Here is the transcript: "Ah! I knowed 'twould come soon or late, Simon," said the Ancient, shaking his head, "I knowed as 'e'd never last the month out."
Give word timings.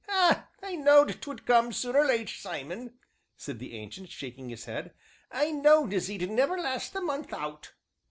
"Ah! 0.09 0.47
I 0.63 0.73
knowed 0.77 1.21
'twould 1.21 1.45
come 1.45 1.71
soon 1.71 1.95
or 1.95 2.03
late, 2.05 2.27
Simon," 2.27 2.97
said 3.37 3.59
the 3.59 3.75
Ancient, 3.77 4.09
shaking 4.09 4.49
his 4.49 4.65
head, 4.65 4.95
"I 5.31 5.51
knowed 5.51 5.93
as 5.93 6.09
'e'd 6.09 6.27
never 6.27 6.57
last 6.57 6.91
the 6.93 7.01
month 7.01 7.31
out." 7.31 7.73